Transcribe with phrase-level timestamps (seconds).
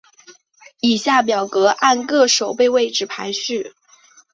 [0.79, 3.75] 以下表格按各守备位置排序。